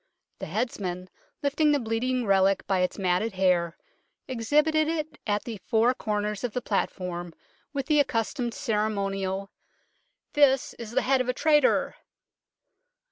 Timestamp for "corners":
5.93-6.43